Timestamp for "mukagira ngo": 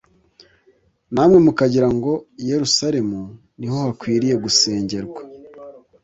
1.45-2.11